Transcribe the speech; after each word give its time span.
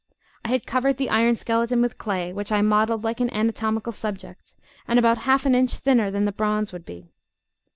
I 0.43 0.47
had 0.47 0.65
covered 0.65 0.97
the 0.97 1.11
iron 1.11 1.35
skeleton 1.35 1.79
with 1.79 1.99
clay, 1.99 2.33
which 2.33 2.51
I 2.51 2.63
modelled 2.63 3.03
like 3.03 3.19
an 3.19 3.29
anatomical 3.31 3.91
subject, 3.91 4.55
and 4.87 4.97
about 4.97 5.19
half 5.29 5.45
an 5.45 5.53
inch 5.53 5.75
thinner 5.75 6.09
than 6.09 6.25
the 6.25 6.31
bronze 6.31 6.73
would 6.73 6.85
be. 6.87 7.13